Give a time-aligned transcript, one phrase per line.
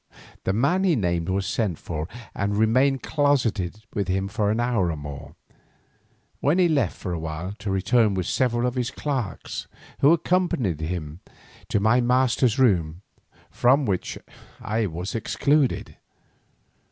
[0.45, 4.89] The man he named was sent for and remained closeted with him for an hour
[4.91, 5.35] or more,
[6.39, 9.67] when he left for a while to return with several of his clerks,
[9.99, 11.19] who accompanied him
[11.69, 13.03] to my master's room,
[13.51, 14.17] from which
[14.59, 15.95] I was excluded.